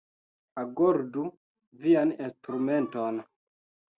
[0.61, 1.25] Agordu
[1.85, 3.23] vian instrumenton!